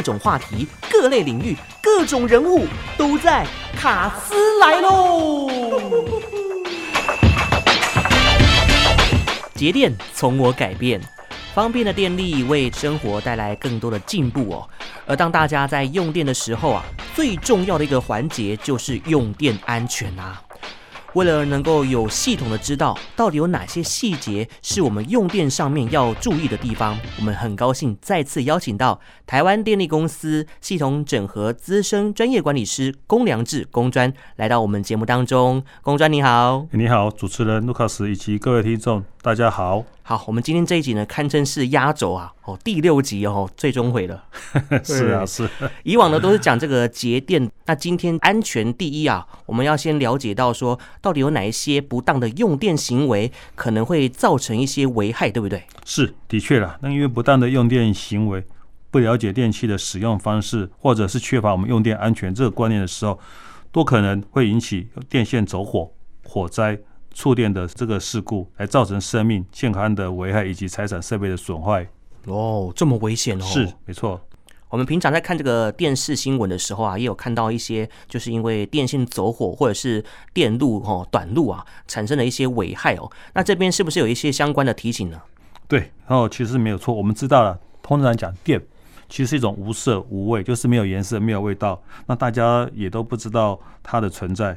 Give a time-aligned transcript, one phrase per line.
[0.00, 3.46] 各种话题、各类领域、各种人物都在
[3.76, 5.46] 卡斯来喽！
[9.54, 10.98] 节电从我改变，
[11.54, 14.66] 方便的电力为生活带来更多的进步哦。
[15.06, 16.82] 而当大家在用电的时候啊，
[17.14, 20.40] 最重要的一个环节就是用电安全啊。
[21.14, 35.62] 为了能够有系统的知道到底有哪些细节是我们用电上面要注意的地方，我们很高兴再次邀请到台湾电力公司系统整合资深专业管理师龚良志龚专来到我们节目当中。
[35.82, 39.84] 龚专你好，你好，主持人卢卡斯以及各位听众，大家好。
[40.02, 44.24] 好，我们今天这一集呢，堪称是压轴啊，哦，第六集哦，最终回了。
[44.82, 45.46] 是啊，是。
[45.82, 55.64] 以往呢都是讲这个节电，那今天安全第一啊，我们要先了解到说，到底有哪一些不当的用电行为可能会造成一些危害，对不对？
[55.84, 56.78] 是，的确啦。
[56.80, 58.42] 那因为不当的用电行为，
[58.90, 63.20] 不了解电器的使用方式，或者是缺乏我们用电安全这个观念的时候，
[63.70, 65.92] 都可能会引起电线走火、
[66.24, 66.78] 火灾。
[67.12, 71.86] 触电的这个事故，来造成生命健康的危害以及财产设备的损坏。
[72.26, 73.44] 哦，这么危险哦！
[73.44, 74.20] 是，没错。
[74.68, 83.10] 我们平常在看这个电视新闻的时候啊，也有看到一些，就是因为电线走火或者是电路哦短路啊，产生了一些危害哦。
[83.34, 85.20] 那这边是不是有一些相关的提醒呢？
[85.66, 86.94] 对，然后其实没有错。
[86.94, 88.60] 我们知道了，通常讲电
[89.08, 91.82] 其实是一种无色无味，就是没有颜色、没有味道。
[92.06, 94.56] 那大家也都不知道它的存在。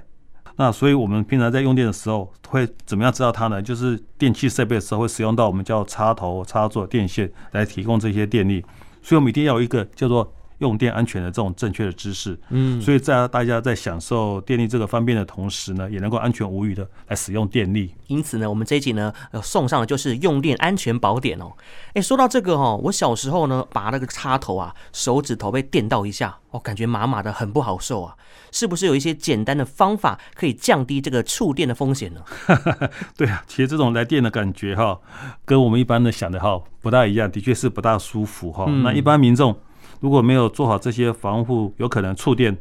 [0.56, 3.62] 那所以，我们平常在用电的时候，会怎么样知道它呢？
[3.62, 8.64] 就是电器设备的时候，会使用到我们叫插头、插座、电线来提供这些电力。
[9.02, 12.38] 所以，我们一定要有一个叫做用电安全的这种正确的知识。
[12.50, 17.94] 嗯，所以在大家在享受电力这个方便的同时呢，也能够安全无虞的来使用电力。
[18.08, 21.52] 因此呢，我们这一集呢，呃，送上的就是用电安全宝典哦。
[21.94, 28.16] 哎，说到这个哦，我小时候呢，拔那个插头啊，手指头被电到一下，哦，感觉麻麻的，很不好受啊。
[28.52, 32.22] 是不是有一些简单的方法可以降低这个触电的风险呢？
[33.18, 35.00] 对啊，其实这种来电的感觉哈，
[35.44, 38.66] 跟我们一般的想的哈不大一样，的确是不大舒服哈。
[38.68, 39.58] 嗯、那一般民众
[40.00, 42.58] 如果没有做好这些防护，有可能触电，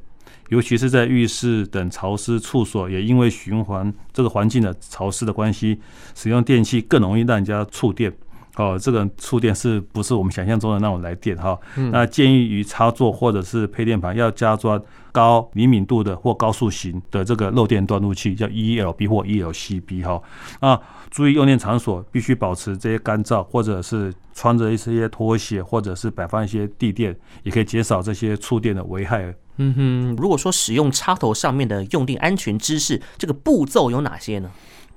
[0.49, 5.81] 尤其是在浴室等潮湿处所，也因为循环这个环境的潮湿的关系，
[6.15, 8.13] 使用电器更容易让人家触电。
[8.57, 11.59] 哦，这个触电是不是我们想象中的那种来电哈？
[11.77, 14.81] 嗯、那建议于插座或者是配电盘要加装
[15.11, 20.23] 高灵敏度的或高速型的这个漏电断路器，叫 ELB 或 ELCB 哈。
[20.61, 20.81] 啊，
[21.11, 29.35] 注意用电场所必须保持这些干燥，或者是穿着一些拖鞋，或者是摆放一些地垫，也可以减少这些触电的危害。
[29.57, 34.51] 嗯哼，如果说使用插头上面的用电安全知识，这个步骤有哪些呢？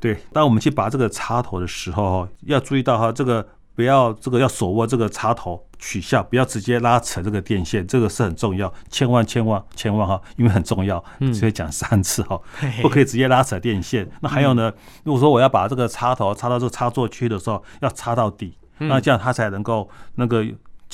[0.05, 3.43] 对，当我们去拔这个插头的时候，哈，要注意到哈，这个
[3.73, 12.39] 不要这个要手握这个插头取下，不要直接拉扯这个电线，这个是很重要，千万千万千万哈，因为很重要，所以讲三次哈，
[12.83, 14.07] 不可以直接拉扯电线。
[14.21, 14.71] 那还有呢，
[15.03, 20.45] 如果说我要把这个插头插到这个插座区的时候，要插到底，那这样它才能够那个。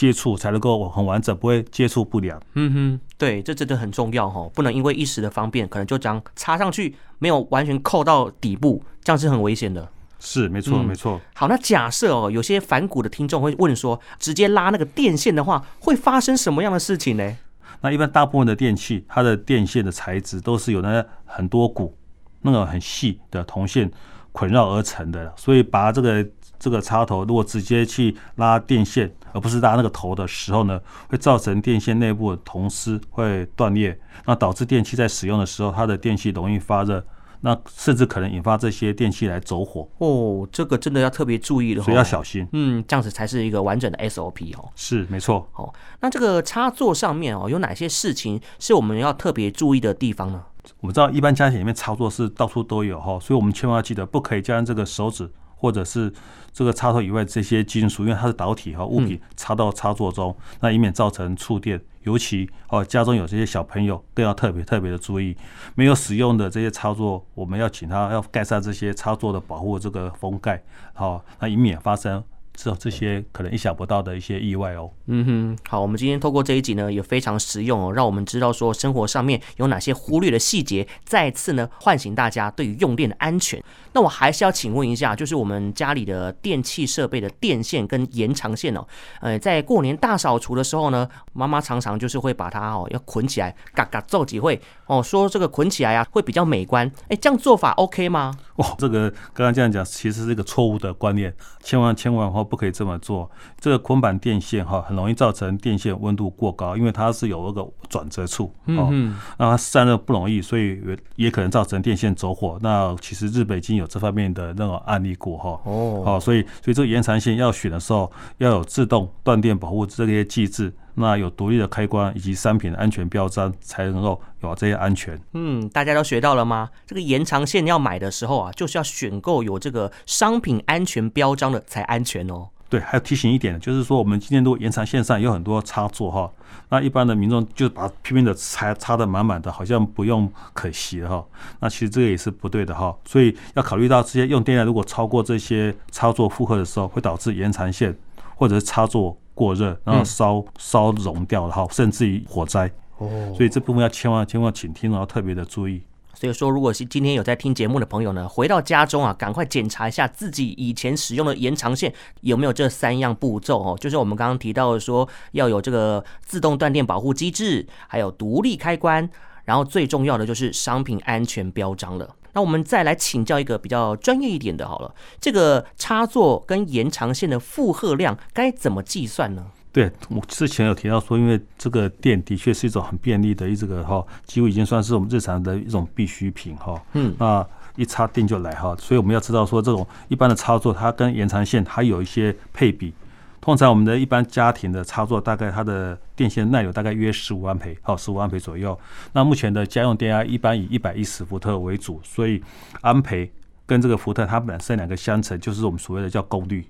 [0.02, 2.42] 接触才能够很完整，不会接触不良。
[2.56, 9.88] 嗯哼，对，这真的很重要哈，不能因为一时的方便，可能就这样插上去，没有完全扣到底部，这样是很危险的。
[10.18, 11.22] 是，没错，没错。
[11.36, 17.38] 好，那假设哦，有些反骨的听众会问说，直接拉那个电线的话，会发生什么样的事情呢？
[17.82, 21.96] 那一般大部分的电器，它的电线的材质都是有那很多股，
[22.42, 23.92] 那个很细的铜线
[24.32, 26.28] 捆绕而成的，所以把这个。
[26.62, 30.80] 这个插头如果直接去拉电线，而不是拉那个头的时候呢，
[31.10, 37.04] 会造成电线内部的铜丝会断裂，那导致电器在使用的时候，它的电器容易发热，
[37.40, 39.90] 那甚至可能引发这些电器来走火。
[39.98, 42.48] 哦，这个真的要特别注意了，所以要小心。
[42.52, 44.70] 嗯，这样子才是一个完整的 SOP 哦。
[44.76, 45.50] 是，没错。
[45.56, 50.44] 哦，那这个插座上面哦，有哪些事情是我们要特别注意的地方呢？
[50.82, 55.28] 我们知道一般家庭里面插座是到处都有哈，所以我们千万要记得，不可以将这个手指。
[55.62, 56.12] 或者是
[56.52, 61.80] 这个插头以外这些金属，因为它是导体和物品插到插座中，那以免造成触电。
[62.02, 65.38] 尤其哦，家中有这些小朋友，更要特别特别的注意。
[65.76, 70.64] 没有使用的这些插座，我们要请他要盖上这些插座的保护这个封盖，
[70.94, 72.24] 好，那以免发生。
[72.64, 74.90] 这这些可能意想不到的一些意外哦。
[75.08, 83.62] 嗯哼，好，我们今天透过这一集呢，也非常实用哦，让我们知道说生活上面有哪些忽略的细节，再次呢唤醒大家对于用电的安全。
[83.94, 88.86] 那我还是要请问一下，就是我们家里的电器设备的电线跟延长线哦，
[89.22, 96.90] 呃，在过年大扫除的时候呢，妈妈常常就是会把它哦要捆起来，嘎嘎做几会哦，说这个捆起来啊会比较美观。
[97.10, 98.34] 哎，这样做法 OK 吗？
[98.56, 101.34] 哦，这个刚刚这样讲，其实是一个错误的观念，
[101.64, 102.44] 千万千万哈。
[102.52, 103.32] 不可以这么做。
[103.60, 108.90] 这个捆绑电线哈，很容易造成电线温度过高，因为它是有一个转折处，哦，
[109.38, 110.82] 那它散热不容易，所以
[111.16, 112.60] 也可能造成电线走火。
[112.62, 120.74] 那其实日本已经有这方面的那种案例过哈，哦，好，所以所以这个延长线要选的时候，要有自动断电保护这些机制。
[120.96, 125.20] 那有独立的开关以及商品安全标章，才能够有这些安全。
[125.34, 126.70] 嗯，大家都学到了吗？
[126.86, 132.50] 这个延长线要买的时候啊，就是要选购有这个商品安全标章的才安全哦。
[132.70, 136.32] 对，还要提醒一点，就是说我们今天如果延长线上有很多插座哈，
[136.70, 141.22] 那一般的民众就把拼命的插插的满满的，好像不用可惜哈。
[141.60, 147.94] 那其实这个也是不对的哈，所以要考虑到这些用电量如果超过这些插座负荷的时候，会导致延长线
[148.42, 149.16] 或者是插座。
[149.34, 153.10] 过热，然后烧烧融掉了哈，甚至于火灾哦。
[153.36, 155.82] 所以这部分要千万千万请听，然后特别的注意。
[156.14, 163.76] 所以说，如果是今天有在听节目的朋友呢，回到家中啊，赶快检查一下自己以前使用的延长线有没有这三样步骤哦。
[163.80, 169.10] 就是我们刚刚提到的说，要有这个自动断电保护机制，还有独立开关，
[169.52, 172.10] 然后最重要的就是商品安全标章了。
[172.32, 179.46] 那我们再来请教一个比较专业一点的，好了，这个插座跟延长线的负荷量该怎么计算呢？
[179.74, 186.82] 对，我之前有提到说，因为这个电的确是一种很便利的一这个哈，几乎已经算是我们日常的一种必需品哈。
[186.94, 187.46] 嗯，那
[187.76, 192.94] 一插电就来哈，所以我们要知道说，这种一般的插座它跟延长线它有一些配比。
[193.42, 198.80] 通常我们的一般家庭的插座，大概它的电线耐流大概约十五安培，好，十五安培左右。
[199.12, 202.42] 那目前的家用电压一般以一百一十伏特为主，所以
[202.82, 203.32] 安培
[203.66, 206.66] 跟这个伏特它本身两个相乘，就是我们所谓的叫功率。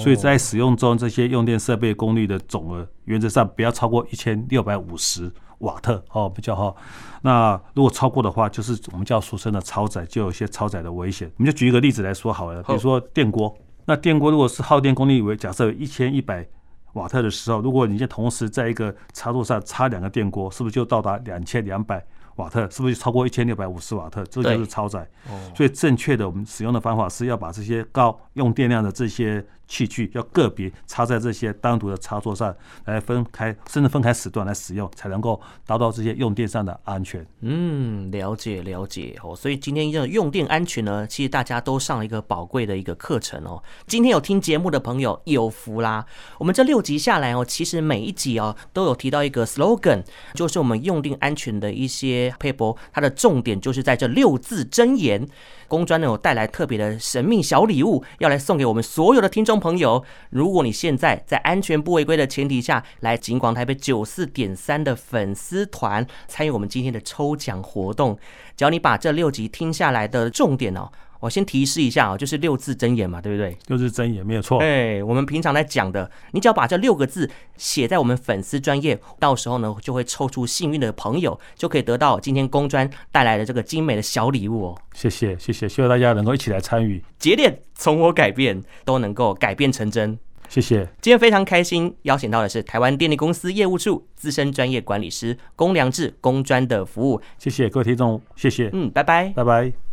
[0.00, 6.74] 所以在使用中，这些用电设备功率的总额原则上不要超过一千六百五十瓦特，哦，比较好。
[7.22, 11.30] 那如果超过的话，就是我们叫俗称的超载，就有一些超载的危险。
[11.36, 13.56] 我们就举一个例子来说好了，比如说电锅。
[13.86, 16.46] 那电锅如果是耗电功率为假设一千一百
[16.92, 22.04] 瓦特的时候，如果你在同时在一个插座上插两个电锅，是不是就到达两千两百
[22.36, 22.68] 瓦特？
[22.68, 24.22] 是不是就超过一千六百五十瓦特？
[24.24, 25.08] 这就是超载。
[25.54, 29.42] 所以正确的我们使用的方法是要把这些高用电量的这些。
[29.68, 32.54] 器具要个别插在这些单独的插座上
[32.84, 37.26] 来分开，甚至分开时段来使用，才能够达到这些用电上的安全。
[37.40, 39.34] 嗯，了解了解哦。
[39.34, 43.62] 所以今天这用电安全呢，其实大家都上了一个宝贵的一个课程哦。
[43.86, 46.06] 今天有听节目的朋友有福啦。
[46.38, 50.04] 我们这六集下来哦，其实每一集哦都有提到一个 slogan，
[50.34, 55.26] 就是我们用电安全的一些撇步，它的重点就是在这六字真言。
[55.68, 60.04] 工专呢有带来特别的神秘小礼物，要来送给我们所有的听众朋友。
[60.30, 68.18] 如果你现在在安全不违规的前提下来景广台北九四点三的粉丝团参与我们今天的抽奖活动，
[68.56, 70.90] 只要你把这六集听下来的重点哦。
[71.26, 73.58] 我先提示一下啊，就是六字真言嘛，对不对？
[73.66, 74.60] 六字真言没有错。
[74.60, 84.78] 哎，我们平常在讲的，你只要把这六个字写在我们粉丝专业，到时候呢就会抽出幸运的朋友，就可以得到今天工专带来的这个精美的小礼物哦。
[84.94, 87.02] 谢谢谢谢，希望大家能够一起来参与。
[87.18, 90.16] 节点从我改变，都能够改变成真。
[90.48, 90.88] 谢谢。
[91.00, 97.20] 今天非常开心，邀请到的是台湾电力公司业务处资深专业管理师龚良志工专的服务。
[97.36, 98.70] 谢谢各位听众，谢谢。
[98.72, 99.85] 嗯，拜拜，拜拜。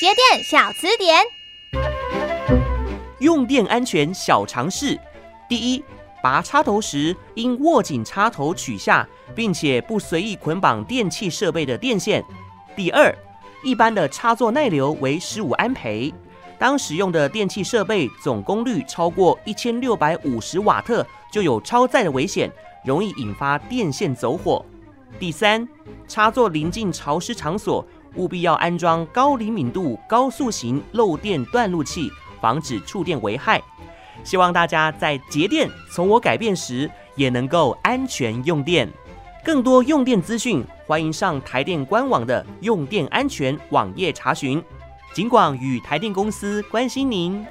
[0.00, 1.22] 节电小词典，
[3.18, 4.98] 用电安全小常识：
[5.46, 5.84] 第一，
[6.22, 12.22] 拔插头时应握紧插头取下，并且不随意捆绑电器设备的电线；
[12.74, 13.14] 第二，
[13.62, 16.10] 一般的插座耐流为十五安培，
[16.58, 22.50] 当使用的电器设备总功率超过一千六百五十瓦特，就有超载的危险，
[22.86, 24.64] 容易引发电线走火；
[25.18, 25.68] 第三，
[26.08, 27.86] 插座临近潮湿场所。
[28.16, 33.62] 务必要安装高灵敏度、高速型漏电断路器，防止触电危害。
[34.22, 38.88] 希望大家在节电从我改变时，也能够安全用电。
[39.42, 44.62] 更多用电资讯，欢迎上台电官网的用电安全网页查询。
[45.14, 47.44] 尽管与台电公司关心您。